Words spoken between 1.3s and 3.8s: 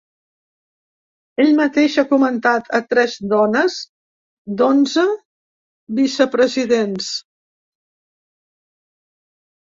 Ell mateix ha nomenat a tres dones